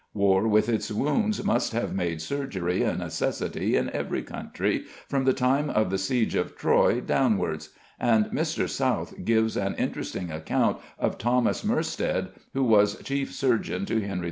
War 0.15 0.47
with 0.47 0.67
its 0.67 0.89
wounds 0.89 1.43
must 1.43 1.73
have 1.73 1.93
made 1.93 2.23
surgery 2.23 2.81
a 2.81 2.95
necessity 2.95 3.75
in 3.75 3.91
every 3.91 4.23
country, 4.23 4.85
from 5.07 5.25
the 5.25 5.31
time 5.33 5.69
of 5.69 5.91
the 5.91 5.99
siege 5.99 6.33
of 6.33 6.57
Troy 6.57 7.01
downwards; 7.01 7.69
and 7.99 8.25
Mr. 8.31 8.67
South 8.67 9.23
gives 9.23 9.55
an 9.55 9.75
interesting 9.75 10.31
account 10.31 10.79
of 10.97 11.19
Thomas 11.19 11.61
Morstede, 11.63 12.29
who 12.55 12.63
was 12.63 12.95
chief 13.03 13.31
surgeon 13.31 13.85
to 13.85 14.01
Henry 14.01 14.15
V. 14.15 14.19